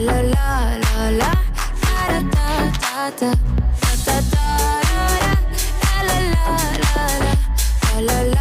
[0.00, 1.30] la la la la.
[1.82, 3.30] Da da da da da
[4.04, 6.44] da da da la la
[6.82, 7.32] la la.
[7.94, 8.33] La la la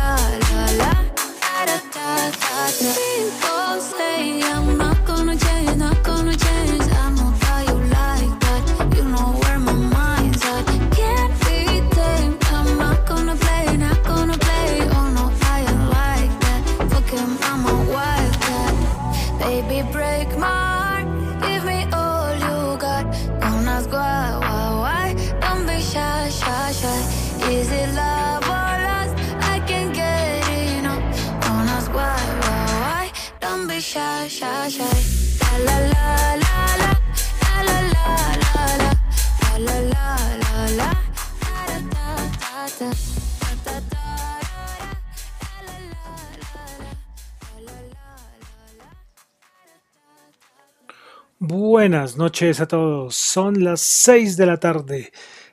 [51.46, 53.16] Buenas noches a todos.
[53.16, 55.12] Son las 6 de la tarde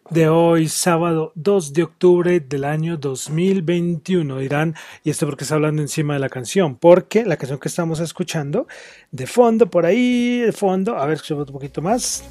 [0.09, 4.39] de hoy, sábado 2 de octubre del año 2021.
[4.39, 6.77] Dirán, ¿y esto porque está hablando encima de la canción?
[6.77, 8.69] Porque la canción que estamos escuchando,
[9.11, 12.23] de fondo, por ahí, de fondo, a ver, escuchamos un poquito más.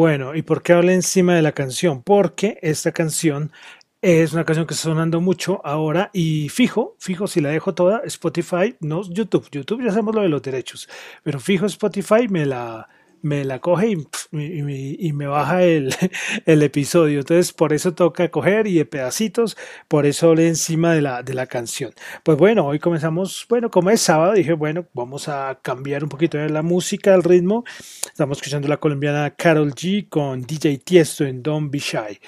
[0.00, 2.02] Bueno, ¿y por qué habla encima de la canción?
[2.02, 3.52] Porque esta canción
[4.00, 8.00] es una canción que está sonando mucho ahora y fijo, fijo, si la dejo toda,
[8.06, 10.88] Spotify, no YouTube, YouTube ya sabemos lo de los derechos,
[11.22, 12.88] pero fijo Spotify me la,
[13.22, 15.94] me la coge y, y me- baja el,
[16.46, 17.20] el episodio.
[17.20, 19.56] Entonces, por eso toca coger y de pedacitos,
[19.88, 21.92] por eso hablé encima de la, de la canción.
[22.22, 26.38] Pues bueno, hoy comenzamos, bueno, como es sábado, dije, bueno, vamos a cambiar un poquito
[26.38, 27.64] de la música, el ritmo.
[28.04, 32.18] Estamos escuchando la colombiana Carol G con DJ Tiesto en Don't Be Shy.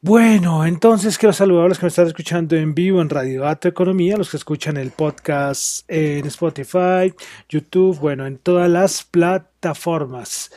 [0.00, 3.66] Bueno, entonces quiero saludar a los que me están escuchando en vivo en Radio Dato
[3.66, 7.12] Economía, los que escuchan el podcast en Spotify,
[7.48, 10.52] YouTube, bueno, en todas las plataformas.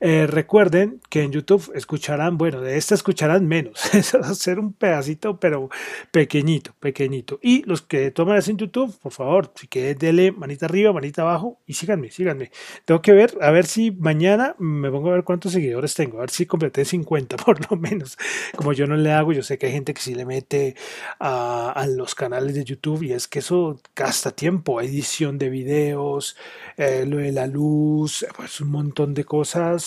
[0.00, 3.82] Eh, recuerden que en YouTube escucharán, bueno, de esta escucharán menos.
[3.94, 5.68] Eso va a ser un pedacito, pero
[6.10, 7.38] pequeñito, pequeñito.
[7.42, 11.22] Y los que toman eso en YouTube, por favor, si quieres, dele manita arriba, manita
[11.22, 12.50] abajo y síganme, síganme.
[12.84, 16.20] Tengo que ver, a ver si mañana me pongo a ver cuántos seguidores tengo, a
[16.20, 18.18] ver si completé 50 por lo menos.
[18.56, 20.76] Como yo no le hago, yo sé que hay gente que sí le mete
[21.18, 26.36] a, a los canales de YouTube y es que eso gasta tiempo, edición de videos,
[26.76, 29.85] eh, lo de la luz, pues un montón de cosas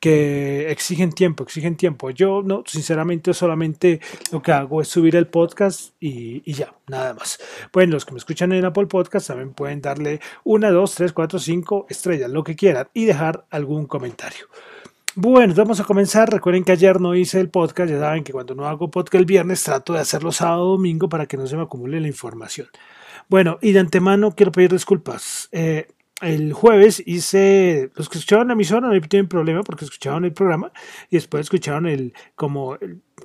[0.00, 2.10] que exigen tiempo, exigen tiempo.
[2.10, 4.00] Yo no, sinceramente solamente
[4.32, 7.38] lo que hago es subir el podcast y, ya, nada más.
[7.72, 11.38] Bueno, los que me escuchan en Apple Podcast también pueden darle una, dos, tres, cuatro,
[11.38, 14.46] cinco estrellas, lo que quieran y dejar algún comentario.
[15.16, 16.28] Bueno, vamos a comenzar.
[16.28, 17.88] Recuerden que ayer no hice el podcast.
[17.88, 21.08] Ya saben que cuando no hago podcast el viernes trato de hacerlo sábado o domingo
[21.08, 22.66] para que no se me acumule la información.
[23.28, 25.48] Bueno, y de antemano quiero pedir disculpas.
[25.52, 25.86] Eh,
[26.20, 30.72] el jueves hice, los que escucharon la emisora no tienen problema porque escucharon el programa
[31.10, 32.78] y después escucharon el, como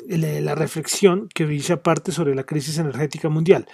[0.08, 3.68] la reflexión que hice aparte sobre la crisis energética mundial.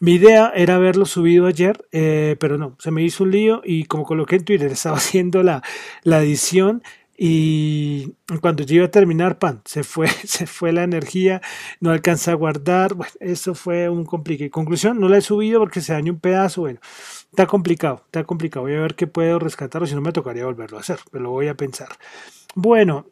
[0.00, 3.84] Mi idea era haberlo subido ayer, eh, pero no, se me hizo un lío y
[3.84, 5.62] como coloqué en Twitter, estaba haciendo la,
[6.02, 6.82] la edición
[7.16, 11.40] y cuando yo iba a terminar, pan, se fue, se fue la energía,
[11.80, 14.50] no alcancé a guardar, bueno, eso fue un complique.
[14.50, 16.80] Conclusión, no la he subido porque se dañó un pedazo, bueno,
[17.32, 20.44] está complicado, está complicado, voy a ver qué puedo rescatar o si no me tocaría
[20.44, 21.88] volverlo a hacer, pero lo voy a pensar.
[22.54, 23.06] Bueno,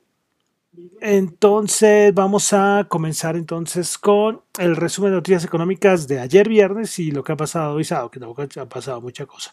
[1.00, 7.10] entonces vamos a comenzar entonces con el resumen de noticias económicas de ayer viernes y
[7.10, 9.52] lo que ha pasado hoy que tampoco ha pasado mucha cosa.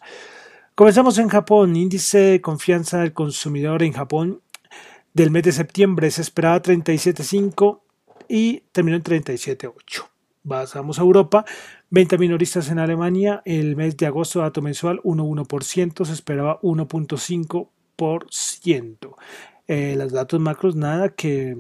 [0.75, 4.41] Comenzamos en Japón, índice de confianza del consumidor en Japón
[5.17, 7.79] del mes de septiembre se esperaba 37.5
[8.29, 10.07] y terminó en 37.8.
[10.47, 11.43] Pasamos a Europa,
[11.89, 19.15] venta minoristas en Alemania, el mes de agosto dato mensual 1.1%, se esperaba 1.5%.
[19.67, 21.57] eh, los datos macros nada que,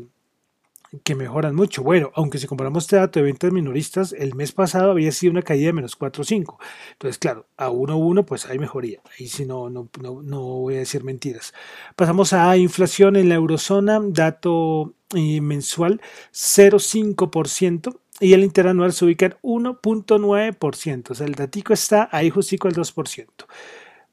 [1.03, 1.83] que mejoran mucho.
[1.83, 5.41] Bueno, aunque si comparamos este dato de ventas minoristas, el mes pasado había sido una
[5.41, 6.57] caída de menos 4,5.
[6.93, 9.01] Entonces, claro, a 1,1 pues hay mejoría.
[9.17, 11.53] Ahí sí no, no, no, no, voy a decir mentiras.
[11.95, 16.01] Pasamos a inflación en la eurozona, dato eh, mensual
[16.31, 21.11] 0,5% y el interanual se ubica en 1.9%.
[21.11, 23.27] O sea, el datico está ahí justico el 2%.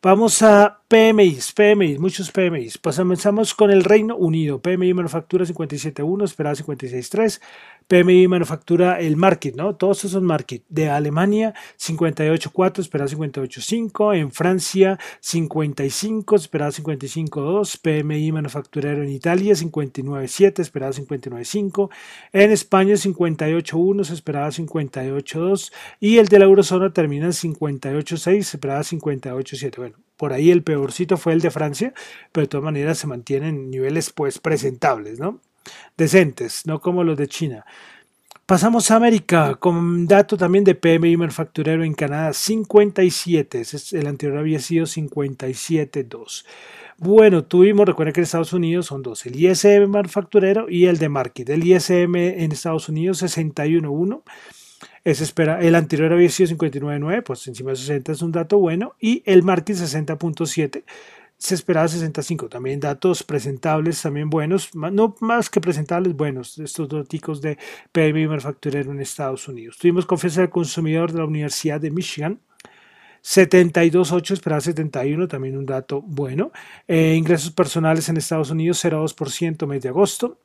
[0.04, 2.76] Vamos a PMIs, PMIs, muchos PMIs.
[2.76, 4.60] Pasamos con el Reino Unido.
[4.60, 7.40] PMI manufactura 57.1, esperaba 56.3.
[7.88, 9.76] PMI manufactura el market, ¿no?
[9.76, 10.62] Todos esos son market.
[10.68, 14.16] De Alemania 58.4, esperaba 58.5.
[14.16, 17.80] En Francia 55, esperaba 55.2.
[17.80, 21.90] PMI manufacturero en Italia 59.7, esperaba 59.5.
[22.32, 25.72] En España 58.1, se esperaba 58.2.
[25.98, 29.76] Y el de la eurozona termina en 58.6, se esperaba 58.7.
[29.76, 31.92] Bueno, por ahí el peorcito fue el de Francia,
[32.32, 35.40] pero de todas maneras se mantienen niveles pues presentables, ¿no?
[35.96, 37.64] Decentes, no como los de China.
[38.46, 43.62] Pasamos a América con dato también de PMI manufacturero en Canadá 57,
[43.92, 46.44] el anterior había sido 57.2.
[46.98, 51.08] Bueno, tuvimos, recuerden que en Estados Unidos son dos, el ISM manufacturero y el de
[51.08, 51.48] market.
[51.48, 54.22] El ISM en Estados Unidos 61.1
[55.04, 59.22] espera, el anterior había sido 59.9, pues encima de 60 es un dato bueno, y
[59.26, 60.84] el market 60.7
[61.36, 62.48] se esperaba 65.
[62.48, 67.58] También datos presentables, también buenos, no más que presentables, buenos, estos datos de
[67.92, 69.76] PMI manufacturero en Estados Unidos.
[69.78, 72.40] Tuvimos confianza del consumidor de la Universidad de Michigan.
[73.22, 76.52] 72.8, esperaba 71, también un dato bueno.
[76.86, 80.38] Eh, ingresos personales en Estados Unidos, 0,2% mes de agosto.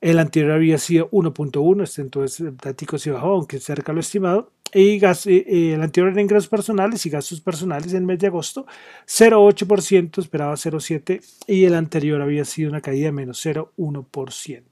[0.00, 4.50] El anterior había sido 1.1, este entonces el tático se bajó, aunque cerca lo estimado.
[4.72, 8.66] Y el anterior era ingresos personales y gastos personales en el mes de agosto,
[9.04, 14.62] 0,8%, esperaba 0,7% y el anterior había sido una caída de menos 0,1%.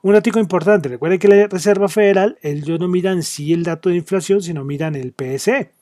[0.00, 3.96] Un dato importante, recuerden que la Reserva Federal, ellos no miran sí el dato de
[3.96, 5.72] inflación, sino miran el PSE,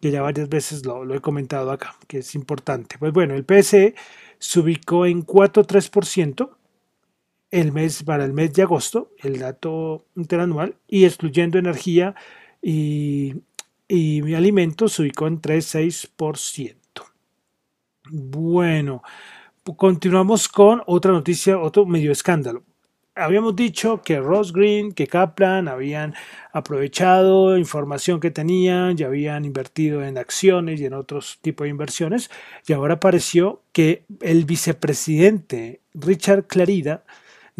[0.00, 2.96] que ya varias veces lo, lo he comentado acá, que es importante.
[2.98, 3.94] Pues bueno, el PSE
[4.38, 6.48] se ubicó en 4,3%,
[7.50, 12.14] el mes, para el mes de agosto, el dato interanual, y excluyendo energía
[12.62, 13.34] y,
[13.88, 16.76] y alimentos, se ubicó en 3,6%.
[18.12, 19.02] Bueno,
[19.76, 22.64] continuamos con otra noticia, otro medio escándalo.
[23.16, 26.14] Habíamos dicho que Ross Green, que Kaplan habían
[26.52, 32.30] aprovechado información que tenían, ya habían invertido en acciones y en otros tipos de inversiones,
[32.66, 37.04] y ahora apareció que el vicepresidente Richard Clarida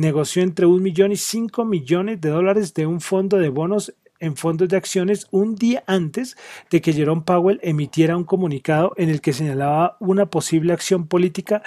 [0.01, 4.37] negoció entre un millón y cinco millones de dólares de un fondo de bonos en
[4.37, 6.37] fondos de acciones un día antes
[6.71, 11.63] de que Jerome Powell emitiera un comunicado en el que señalaba una posible acción política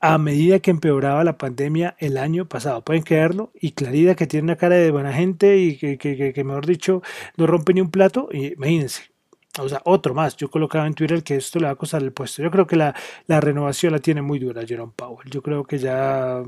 [0.00, 2.82] a medida que empeoraba la pandemia el año pasado.
[2.82, 3.52] Pueden creerlo.
[3.54, 7.02] Y Clarida, que tiene una cara de buena gente y que, mejor dicho,
[7.36, 8.28] no rompe ni un plato.
[8.32, 9.11] Imagínense,
[9.58, 10.36] o sea, otro más.
[10.36, 12.42] Yo colocaba en Twitter que esto le va a costar el puesto.
[12.42, 12.94] Yo creo que la,
[13.28, 15.30] renovación la tiene muy dura Jerome Powell.
[15.30, 16.42] Yo creo que ya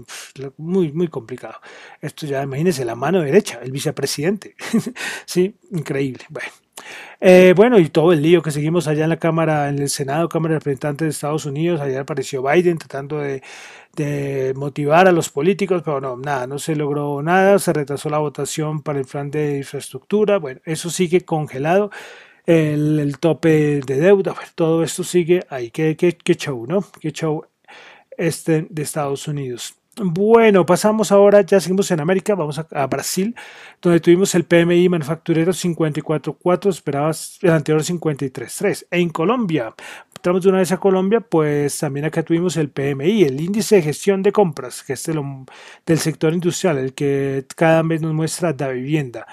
[0.56, 1.60] muy, muy complicado.
[2.00, 4.54] Esto ya, imagínense, la mano derecha, el vicepresidente.
[5.26, 6.24] sí, increíble.
[6.30, 6.48] Bueno.
[7.20, 10.28] Eh, bueno, y todo el lío que seguimos allá en la Cámara, en el Senado,
[10.28, 13.42] Cámara de Representantes de Estados Unidos, allá apareció Biden tratando de,
[14.56, 18.82] motivar a los políticos, pero no, nada, no se logró nada, se retrasó la votación
[18.82, 21.90] para el plan de infraestructura, bueno, eso sigue congelado
[22.46, 25.70] el, tope de deuda, todo esto sigue ahí.
[25.70, 26.16] Qué, qué,
[26.68, 26.84] ¿no?
[27.00, 27.44] Qué show
[28.16, 29.74] este de Estados Unidos.
[29.96, 33.34] Bueno, pasamos ahora, ya seguimos en América, vamos a, Brasil,
[33.80, 38.86] donde tuvimos el PMI manufacturero 54.4, esperabas el anterior 53.3.
[38.90, 39.72] En Colombia,
[40.24, 43.82] entramos de una vez a Colombia, pues también acá tuvimos el PMI, el índice de
[43.82, 48.68] gestión de compras, que es del sector industrial, el que cada vez nos muestra la
[48.68, 49.26] vivienda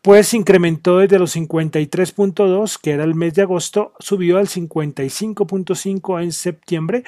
[0.00, 6.30] pues incrementó desde los 53.2, que era el mes de agosto, subió al 55.5 en
[6.30, 7.02] septiembre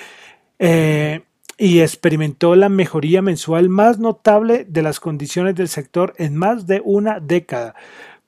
[0.59, 1.23] eh,
[1.57, 6.83] y experimentó la mejoría mensual más notable de las condiciones del sector en más de
[6.85, 7.77] una década.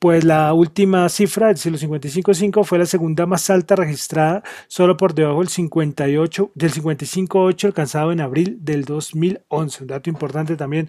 [0.02, 5.14] Pues la última cifra, decir, los 55.5, fue la segunda más alta registrada, solo por
[5.14, 9.82] debajo del 58, del 55.8 alcanzado en abril del 2011.
[9.84, 10.88] Un dato importante también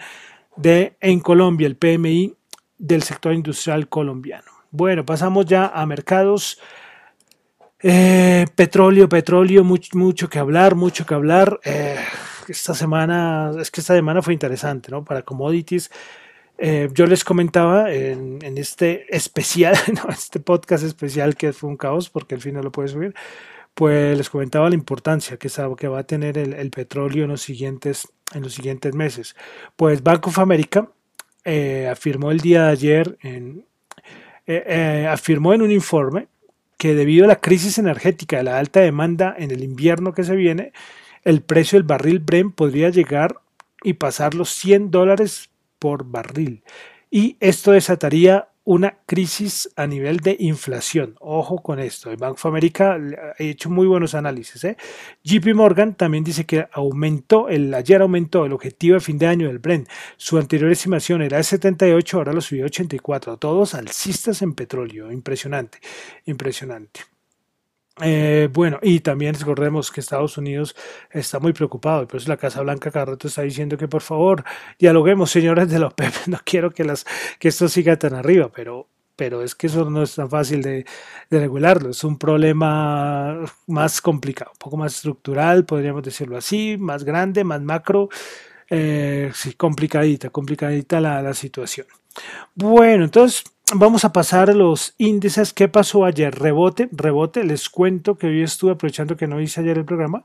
[0.55, 2.36] de en Colombia, el PMI
[2.79, 4.50] del sector industrial colombiano.
[4.72, 6.60] Bueno, pasamos ya a mercados.
[7.84, 11.60] Eh, petróleo, petróleo, mucho, mucho, que hablar, mucho que hablar.
[11.65, 12.00] Eh,
[12.48, 15.05] esta semana, es que esta semana fue interesante, ¿no?
[15.05, 15.91] Para commodities.
[16.57, 20.12] Eh, yo les comentaba en, este especial, ¿no?
[20.12, 23.13] este podcast especial que fue un caos porque al final lo puede subir,
[23.74, 28.07] pues les comentaba la importancia que, que va a tener el, petróleo en los siguientes
[28.33, 29.36] en los siguientes meses.
[29.75, 30.89] Pues Bank of America
[31.45, 33.65] eh, afirmó el día de ayer, en,
[34.48, 36.27] eh, afirmó en un informe
[36.77, 40.36] que debido a la crisis energética y la alta demanda en el invierno que se
[40.36, 40.74] viene,
[41.24, 43.38] el precio del barril Brent podría llegar
[43.83, 45.50] y pasar los 100 dólares
[45.83, 46.63] por barril.
[47.11, 51.17] Y esto desataría una crisis a nivel de inflación.
[51.19, 52.09] Ojo con esto.
[52.09, 54.63] El Banco of America ha hecho muy buenos análisis.
[54.63, 54.77] ¿eh?
[55.25, 59.47] JP Morgan también dice que aumentó, el, ayer aumentó el objetivo de fin de año
[59.47, 59.89] del Brent.
[60.15, 63.35] Su anterior estimación era de 78, ahora lo subió a 84.
[63.35, 65.11] Todos alcistas en petróleo.
[65.11, 65.79] Impresionante,
[66.23, 67.12] impresionante.
[68.01, 70.75] Eh, bueno, y también recordemos que Estados Unidos
[71.12, 74.01] está muy preocupado, y por eso la Casa Blanca cada rato está diciendo que por
[74.01, 74.43] favor
[74.79, 77.05] dialoguemos, señores de la OPEP, no quiero que, las,
[77.38, 80.85] que esto siga tan arriba, pero, pero es que eso no es tan fácil de,
[81.29, 87.43] regularlo, es un problema más complicado, un poco más estructural, podríamos decirlo así, más grande,
[87.43, 88.09] más macro,
[88.71, 91.85] eh, sí, complicadita, complicadita la, la situación.
[92.55, 93.43] Bueno, entonces
[93.75, 95.51] Vamos a pasar a los índices.
[95.51, 96.34] ¿Qué pasó ayer?
[96.38, 97.44] Rebote, rebote.
[97.44, 100.22] Les cuento que hoy estuve aprovechando que no hice ayer el programa.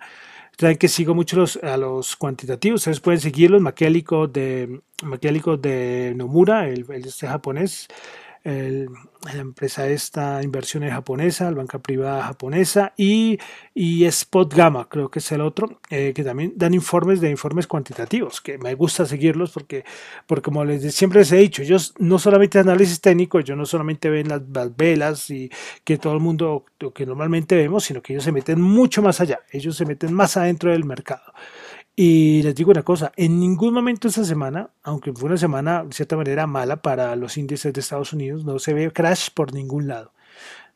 [0.59, 2.81] Saben que sigo mucho los, a los cuantitativos.
[2.81, 3.63] Ustedes pueden seguirlos.
[3.63, 7.89] Maquiálico de, de Nomura, el, el este japonés
[8.45, 13.39] la empresa esta, inversiones japonesa, la banca privada japonesa y,
[13.75, 17.67] y Spot Gamma, creo que es el otro, eh, que también dan informes de informes
[17.67, 19.85] cuantitativos, que me gusta seguirlos porque,
[20.27, 24.09] porque como les siempre les he dicho, ellos no solamente análisis técnico, ellos no solamente
[24.09, 25.51] ven las, las velas y
[25.85, 26.65] que todo el mundo,
[26.95, 30.37] que normalmente vemos, sino que ellos se meten mucho más allá, ellos se meten más
[30.37, 31.33] adentro del mercado.
[32.01, 35.93] Y les digo una cosa, en ningún momento esta semana, aunque fue una semana de
[35.93, 39.89] cierta manera mala para los índices de Estados Unidos, no se ve crash por ningún
[39.89, 40.13] lado.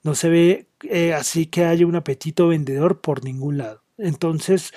[0.03, 3.85] No se ve eh, así que haya un apetito vendedor por ningún lado.
[3.99, 4.73] Entonces,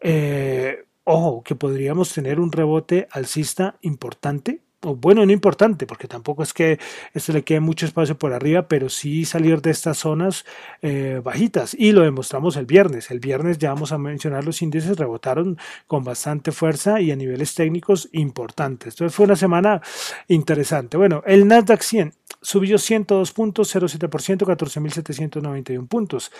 [0.00, 6.54] eh, ojo, que podríamos tener un rebote alcista importante bueno, no importante, porque tampoco es
[6.54, 6.78] que
[7.12, 10.46] esto le quede mucho espacio por arriba, pero sí salir de estas zonas
[10.80, 11.74] eh, bajitas.
[11.78, 13.10] Y lo demostramos el viernes.
[13.10, 17.54] El viernes ya vamos a mencionar los índices, rebotaron con bastante fuerza y a niveles
[17.54, 18.94] técnicos importantes.
[18.94, 19.82] Entonces fue una semana
[20.28, 20.96] interesante.
[20.96, 26.32] Bueno, el Nasdaq 100 subió 102 puntos, 0,7%, 14.791 puntos.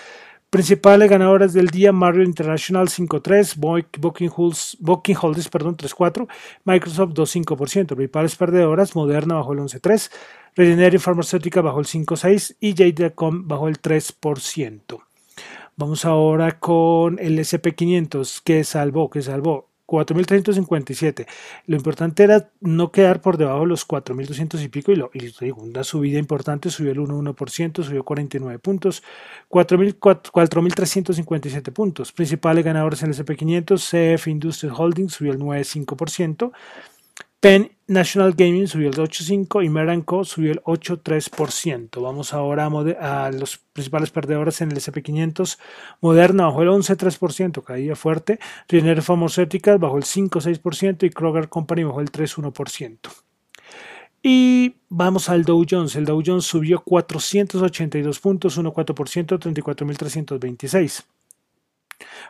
[0.50, 3.54] Principales ganadoras del día, Mario International 5.3,
[4.80, 6.26] Booking Holdings, perdón, 3.4,
[6.64, 7.86] Microsoft 2.5%.
[7.94, 10.10] Principales perdedoras, Moderna bajó el 11.3,
[10.56, 15.00] Regeneron Farmacéutica bajó el 5.6 y JD.com bajó el 3%.
[15.76, 21.26] Vamos ahora con el SP500 que salvó, que salvó 4.357.
[21.66, 25.32] Lo importante era no quedar por debajo de los 4.200 y pico y, lo, y
[25.40, 29.02] digo, una subida importante, subió el 1,1%, subió 49 puntos,
[29.50, 32.12] 4.357 puntos.
[32.12, 36.52] Principales ganadores en el SP500, CF Industrial Holdings subió el 9,5%,
[37.40, 42.02] Penn National Gaming subió el 8.5% y Meranco subió el 8.3%.
[42.02, 45.58] Vamos ahora a, a, los principales perdedores en el SP500.
[46.02, 48.38] Moderna bajó el 11.3%, caía fuerte.
[48.68, 53.10] Riener Pharmaceuticals bajó el 5.6% y Kroger Company bajó el 3.1%.
[54.22, 55.96] Y vamos al Dow Jones.
[55.96, 61.04] El Dow Jones subió 482 puntos, 1,4%, 34.326.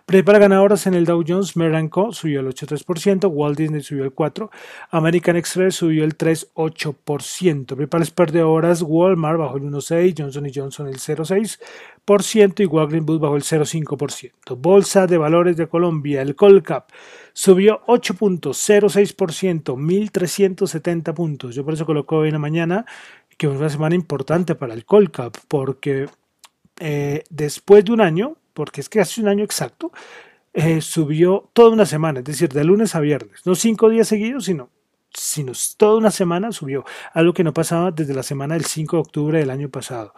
[0.06, 4.50] Para ganadoras en el Dow Jones, Meranco subió el 8,3%, Walt Disney subió el 4%,
[4.90, 7.66] American Express subió el 3,8%.
[7.66, 13.42] Principales perdedoras, Walmart bajó el 1,6%, Johnson Johnson el 0,6% y Walgreens Boots bajó el
[13.42, 14.56] 0,5%.
[14.56, 16.90] Bolsa de Valores de Colombia, el Colcap
[17.32, 21.54] subió 8.06%, 1.370 puntos.
[21.54, 22.84] Yo por eso coloco hoy en la mañana
[23.40, 26.08] que fue una semana importante para el Colcap, porque
[26.78, 29.92] eh, después de un año, porque es que hace un año exacto,
[30.52, 34.44] eh, subió toda una semana, es decir, de lunes a viernes, no cinco días seguidos,
[34.44, 34.70] sino,
[35.12, 39.00] sino toda una semana subió, algo que no pasaba desde la semana del 5 de
[39.00, 40.14] octubre del año pasado.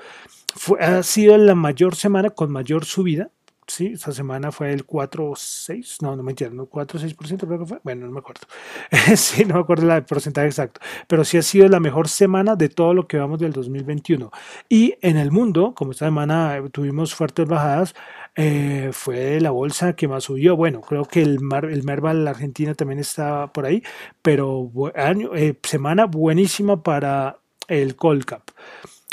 [0.55, 3.31] Fue, ha sido la mayor semana con mayor subida
[3.67, 8.07] sí, esta semana fue el 4,6, no, no me entiendo, 4,6% creo que fue, bueno,
[8.07, 8.43] no me acuerdo,
[9.17, 12.69] sí, no me acuerdo el porcentaje exacto, pero sí ha sido la mejor semana de
[12.69, 14.31] todo lo que vamos del 2021.
[14.69, 17.95] Y en el mundo, como esta semana tuvimos fuertes bajadas,
[18.35, 20.57] eh, fue la bolsa que más subió.
[20.57, 23.83] Bueno, creo que el, Mar, el Merval Argentina también está por ahí,
[24.23, 28.43] pero año, eh, semana buenísima para el Colcap.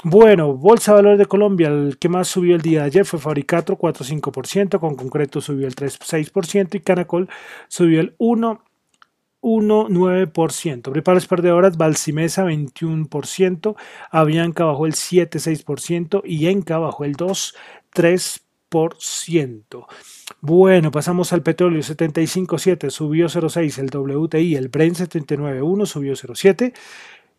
[0.03, 3.19] Bueno, Bolsa de Valores de Colombia, el que más subió el día de ayer fue
[3.19, 7.27] Fabricato, 4,5%, con concreto subió el 3,6% y Canacol
[7.67, 10.81] subió el 1,9%.
[10.83, 13.75] Principales perdedoras, Balsimesa 21%,
[14.09, 18.43] Avianca bajó el 7,6% y Enca bajó el 2,3%.
[18.69, 19.87] 2%.
[20.41, 26.73] Bueno, pasamos al petróleo 75.7, subió 0.6, el WTI, el Brent 79.1, subió 0.7,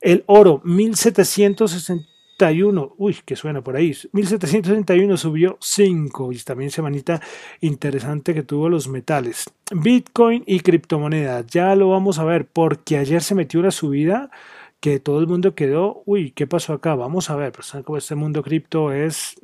[0.01, 7.21] el oro 1761, uy, que suena por ahí, 1761 subió 5 y también semanita
[7.61, 9.45] interesante que tuvo los metales.
[9.73, 14.31] Bitcoin y criptomonedas, ya lo vamos a ver porque ayer se metió una subida
[14.81, 16.95] que todo el mundo quedó, uy, ¿qué pasó acá?
[16.95, 17.53] Vamos a ver,
[17.85, 19.39] cómo este mundo cripto es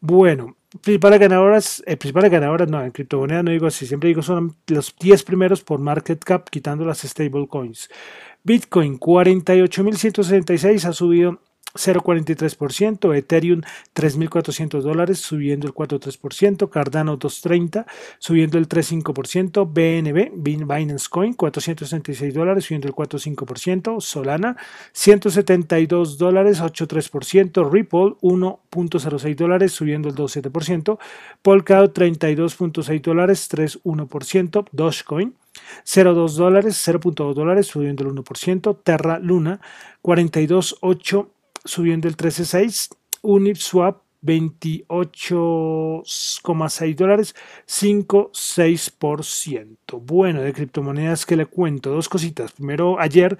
[0.00, 0.56] bueno.
[0.82, 4.94] Principales ganadoras, eh, principales ganadoras, no, en criptomonedas no digo así, siempre digo son los
[5.00, 7.90] 10 primeros por market cap, quitando las stable coins.
[8.44, 11.40] Bitcoin 48.166 ha subido
[11.74, 13.62] 0,43%, Ethereum
[13.94, 17.86] 3.400 dólares subiendo el 4,3%, Cardano 230
[18.18, 24.56] subiendo el 3,5%, BNB, Binance Coin 466 dólares subiendo el 4,5%, Solana
[24.92, 30.98] 172 dólares 8,3%, Ripple 1,06 dólares subiendo el 2,7%,
[31.42, 35.34] Polkadot 32,6 dólares 3,1%, Dogecoin
[35.84, 38.78] 0,2 dólares, 0.2 dólares, subiendo el 1%.
[38.82, 39.60] Terra Luna,
[40.02, 41.28] 42,8
[41.64, 42.90] subiendo el 13.6,
[43.22, 47.34] Uniswap 28,6 dólares,
[47.66, 50.00] 5,6%.
[50.02, 52.52] Bueno, de criptomonedas que le cuento, dos cositas.
[52.52, 53.38] Primero, ayer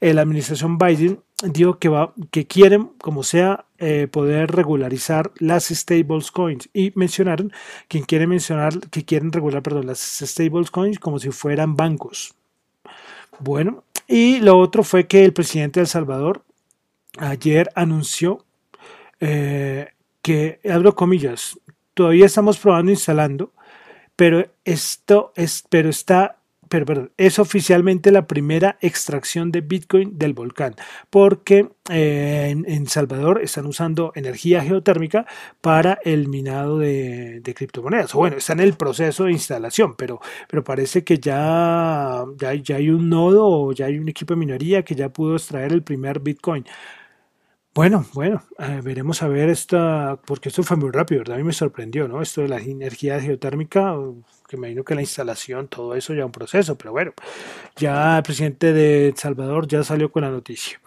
[0.00, 5.68] eh, la administración Biden dijo que, va, que quieren, como sea, eh, poder regularizar las
[5.68, 7.52] stables coins y mencionaron,
[7.88, 12.34] quien quiere mencionar, que quieren regular, perdón, las stables coins como si fueran bancos.
[13.38, 16.44] Bueno, y lo otro fue que el presidente de El Salvador,
[17.18, 18.44] ayer anunció
[19.20, 19.88] eh,
[20.22, 21.58] que, abro comillas,
[21.94, 23.52] todavía estamos probando instalando,
[24.16, 26.38] pero esto es, pero está,
[26.68, 30.74] pero, es oficialmente la primera extracción de Bitcoin del volcán,
[31.10, 35.26] porque eh, en, Salvador están usando energía geotérmica
[35.60, 38.14] para el minado de, criptomonedas.
[38.14, 42.76] O bueno, está en el proceso de instalación, pero, pero parece que ya, ya, ya
[42.76, 45.82] hay un nodo o ya hay un equipo de minería que ya pudo extraer el
[45.82, 46.64] primer Bitcoin.
[47.74, 48.42] Bueno, bueno,
[48.82, 51.36] veremos a ver esta, porque esto fue muy rápido, ¿verdad?
[51.36, 52.20] A mí me sorprendió, ¿no?
[52.20, 53.94] Esto de la energía geotérmica,
[54.46, 57.14] que me imagino que la instalación, todo eso ya un proceso, pero bueno,
[57.76, 60.82] ya el presidente de El Salvador ya salió con la noticia.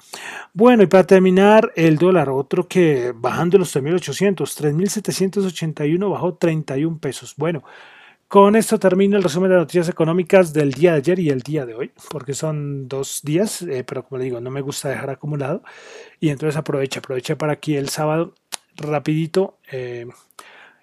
[0.54, 7.34] Bueno, y para terminar, el dólar, otro que bajando los 3.800, 3.781 bajó 31 pesos.
[7.36, 7.64] Bueno,
[8.28, 11.66] con esto termino el resumen de noticias económicas del día de ayer y el día
[11.66, 15.12] de hoy, porque son dos días, eh, pero como le digo, no me gusta dejar
[15.12, 15.64] acumulado.
[16.20, 18.34] Y entonces aprovecha, aprovecha para aquí el sábado
[18.78, 20.08] rapidito eh,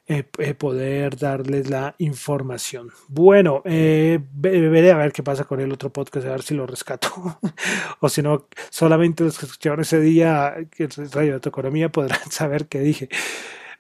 [0.06, 2.90] eh, poder darles la información.
[3.08, 7.40] Bueno, veré a ver qué pasa con el otro podcast, a ver si lo rescato.
[8.00, 12.68] o si no, solamente los que escucharon ese día, que Radio de Economía, podrán saber
[12.68, 13.08] qué dije.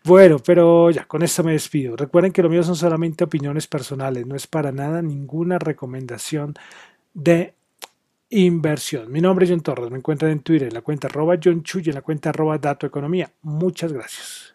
[0.04, 1.96] Bueno, pero ya, con esto me despido.
[1.96, 6.54] Recuerden que lo mío son solamente opiniones personales, no es para nada ninguna recomendación
[7.14, 7.54] de
[8.30, 9.12] inversión.
[9.12, 11.84] Mi nombre es John Torres, me encuentran en Twitter en la cuenta arroba John Chuy
[11.86, 13.30] en la cuenta arroba Dato Economía.
[13.42, 14.51] Muchas gracias.